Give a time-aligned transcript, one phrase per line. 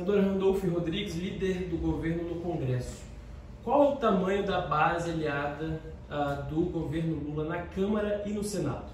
[0.00, 3.02] Senador Randolfo Rodrigues, líder do governo no Congresso.
[3.62, 8.42] Qual é o tamanho da base aliada uh, do governo Lula na Câmara e no
[8.42, 8.90] Senado?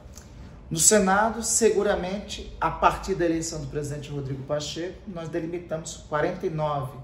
[0.69, 6.99] No Senado, seguramente, a partir da eleição do presidente Rodrigo Pacheco, nós delimitamos 49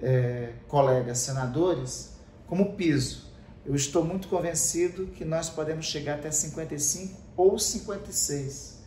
[0.00, 3.30] é, colegas senadores como piso.
[3.66, 8.82] Eu estou muito convencido que nós podemos chegar até 55 ou 56.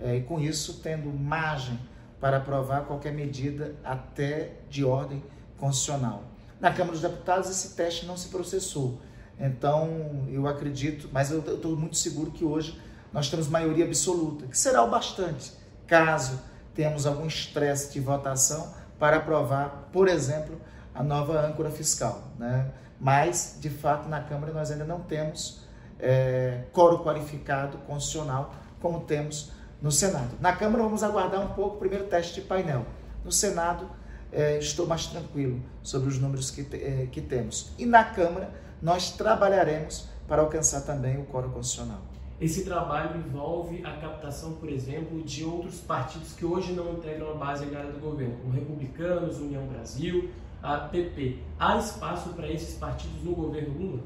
[0.00, 1.78] É, e com isso, tendo margem
[2.24, 5.22] para aprovar qualquer medida até de ordem
[5.58, 6.22] constitucional.
[6.58, 8.98] Na Câmara dos Deputados, esse teste não se processou.
[9.38, 12.80] Então, eu acredito, mas eu estou muito seguro que hoje
[13.12, 15.52] nós temos maioria absoluta, que será o bastante,
[15.86, 16.40] caso
[16.74, 20.58] tenhamos algum estresse de votação para aprovar, por exemplo,
[20.94, 22.32] a nova âncora fiscal.
[22.38, 22.70] Né?
[22.98, 25.60] Mas, de fato, na Câmara nós ainda não temos
[26.00, 29.52] é, coro qualificado constitucional como temos
[29.84, 30.30] no Senado.
[30.40, 32.86] Na Câmara, vamos aguardar um pouco o primeiro teste de painel.
[33.22, 33.86] No Senado,
[34.32, 37.70] é, estou mais tranquilo sobre os números que, é, que temos.
[37.78, 42.00] E na Câmara, nós trabalharemos para alcançar também o coro constitucional.
[42.40, 47.34] Esse trabalho envolve a captação, por exemplo, de outros partidos que hoje não integram a
[47.34, 50.30] base aliada do governo, como Republicanos, União Brasil,
[50.62, 51.40] a PP.
[51.58, 54.02] Há espaço para esses partidos no governo Lula?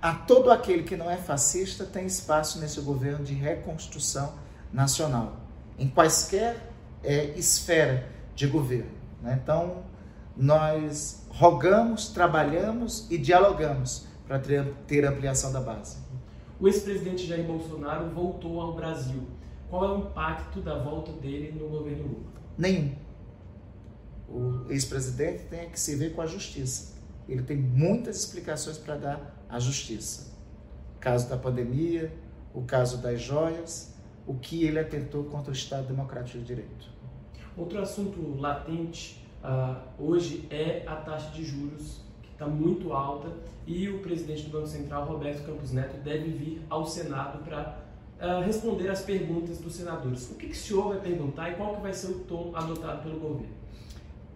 [0.00, 4.40] A todo aquele que não é fascista tem espaço nesse governo de reconstrução
[4.72, 5.36] nacional,
[5.78, 6.56] em quaisquer
[7.02, 8.90] é, esfera de governo.
[9.22, 9.38] Né?
[9.42, 9.82] Então,
[10.36, 15.98] nós rogamos, trabalhamos e dialogamos para ter, ter ampliação da base.
[16.58, 19.26] O ex-presidente Jair Bolsonaro voltou ao Brasil.
[19.68, 22.32] Qual é o impacto da volta dele no governo Lula?
[22.56, 22.94] Nenhum.
[24.28, 26.94] O ex-presidente tem que se ver com a justiça.
[27.28, 30.32] Ele tem muitas explicações para dar à justiça.
[30.96, 32.12] O caso da pandemia,
[32.54, 33.91] o caso das joias,
[34.26, 36.86] o que ele atentou contra o Estado Democrático de Direito.
[37.56, 43.28] Outro assunto latente uh, hoje é a taxa de juros, que está muito alta,
[43.66, 47.78] e o presidente do Banco Central, Roberto Campos Neto, deve vir ao Senado para
[48.20, 50.30] uh, responder às perguntas dos senadores.
[50.30, 53.02] O que, que o senhor vai perguntar e qual que vai ser o tom adotado
[53.02, 53.62] pelo governo?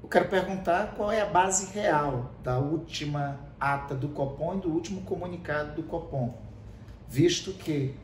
[0.02, 4.68] Eu quero perguntar qual é a base real da última ata do Copom e do
[4.68, 6.34] último comunicado do Copom,
[7.08, 7.94] visto que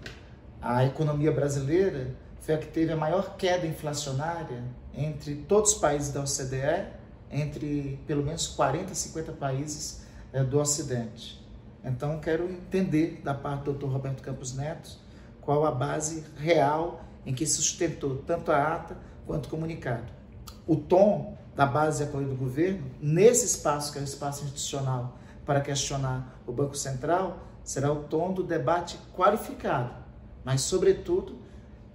[0.62, 4.62] a economia brasileira foi a que teve a maior queda inflacionária
[4.95, 6.87] entre todos os países da OCDE,
[7.33, 10.03] entre pelo menos 40, 50 países
[10.33, 11.43] é, do Ocidente.
[11.84, 13.87] Então, quero entender da parte do Dr.
[13.87, 14.99] Roberto Campos Neto
[15.41, 18.97] qual a base real em que sustentou tanto a ata
[19.27, 20.12] quanto o comunicado.
[20.65, 25.19] O tom da base de apoio do governo, nesse espaço que é o espaço institucional
[25.44, 30.02] para questionar o Banco Central, será o tom do debate qualificado
[30.45, 31.39] mas, sobretudo,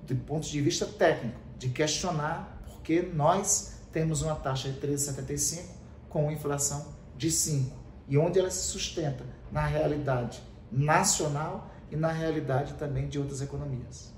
[0.03, 5.63] do ponto de vista técnico, de questionar porque nós temos uma taxa de 13,75
[6.09, 7.75] com inflação de 5
[8.07, 10.41] e onde ela se sustenta na realidade
[10.71, 14.13] nacional e na realidade também de outras economias.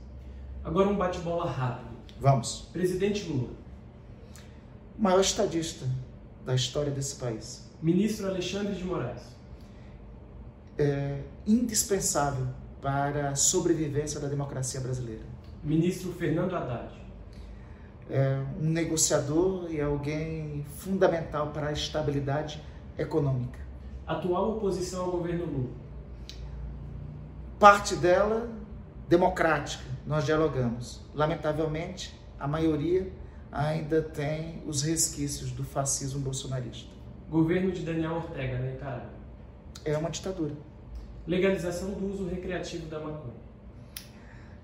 [0.64, 1.98] Agora um bate-bola rápido.
[2.20, 2.68] Vamos.
[2.74, 3.54] Presidente Lula.
[4.98, 5.86] O maior estadista
[6.46, 7.68] da história desse país.
[7.82, 9.22] Ministro Alexandre de Moraes.
[10.78, 12.48] É indispensável
[12.82, 15.24] para a sobrevivência da democracia brasileira.
[15.64, 16.94] Ministro Fernando Haddad.
[18.10, 22.64] É um negociador e alguém fundamental para a estabilidade
[22.98, 23.60] econômica.
[24.08, 25.70] Atual oposição ao governo Lula.
[27.60, 28.50] Parte dela
[29.08, 31.02] democrática, nós dialogamos.
[31.14, 33.12] Lamentavelmente, a maioria
[33.52, 36.90] ainda tem os resquícios do fascismo bolsonarista.
[37.30, 39.10] Governo de Daniel Ortega, né, cara?
[39.86, 40.56] É uma ditadura
[41.30, 43.36] legalização do uso recreativo da maconha?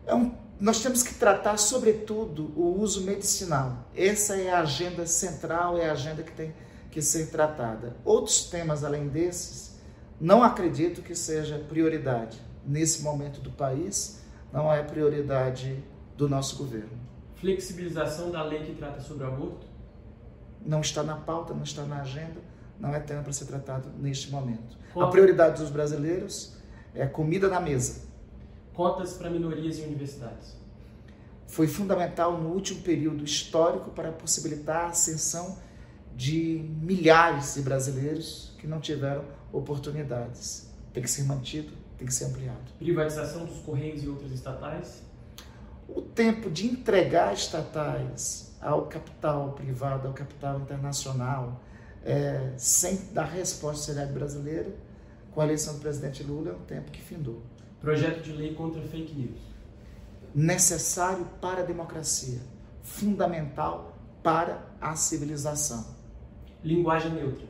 [0.07, 3.85] É um, nós temos que tratar, sobretudo, o uso medicinal.
[3.95, 6.53] Essa é a agenda central, é a agenda que tem
[6.89, 7.95] que ser tratada.
[8.03, 9.75] Outros temas além desses,
[10.19, 15.83] não acredito que seja prioridade nesse momento do país, não é prioridade
[16.17, 16.97] do nosso governo.
[17.35, 19.67] Flexibilização da lei que trata sobre aborto?
[20.65, 22.41] Não está na pauta, não está na agenda,
[22.79, 24.77] não é tema para ser tratado neste momento.
[24.95, 26.53] A prioridade dos brasileiros
[26.93, 28.05] é comida na mesa.
[28.73, 30.55] Cotas para minorias e universidades.
[31.47, 35.57] Foi fundamental no último período histórico para possibilitar a ascensão
[36.15, 40.69] de milhares de brasileiros que não tiveram oportunidades.
[40.93, 42.71] Tem que ser mantido, tem que ser ampliado.
[42.79, 45.03] Privatização dos Correios e outras estatais?
[45.87, 51.61] O tempo de entregar estatais ao capital privado, ao capital internacional,
[52.05, 54.73] é, sem dar resposta à sociedade brasileira,
[55.31, 57.41] com a eleição do presidente Lula, é um tempo que findou.
[57.81, 59.39] Projeto de lei contra fake news.
[60.33, 62.39] Necessário para a democracia,
[62.83, 65.85] fundamental para a civilização.
[66.63, 67.47] Linguagem neutra.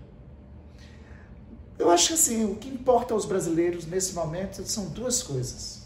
[1.77, 5.85] Eu acho que assim, o que importa aos brasileiros nesse momento são duas coisas: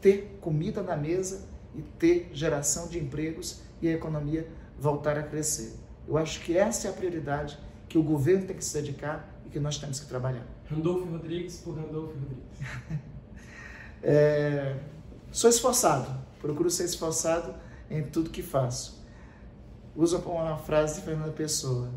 [0.00, 5.74] ter comida na mesa e ter geração de empregos e a economia voltar a crescer.
[6.06, 7.58] Eu acho que essa é a prioridade
[7.96, 10.46] que o governo tem que se dedicar e que nós temos que trabalhar.
[10.70, 12.44] Randolfo Rodrigues por Randolfo Rodrigues.
[14.02, 14.76] é,
[15.32, 16.06] sou esforçado,
[16.38, 17.54] procuro ser esforçado
[17.88, 19.02] em tudo que faço.
[19.94, 21.88] Uso uma frase de Fernanda Pessoa: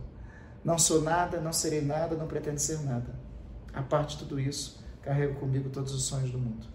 [0.63, 3.13] Não sou nada, não serei nada, não pretendo ser nada.
[3.73, 6.65] A parte de tudo isso, carrego comigo todos os sonhos do mundo.